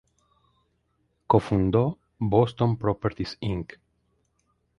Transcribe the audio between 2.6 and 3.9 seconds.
Properties, Inc.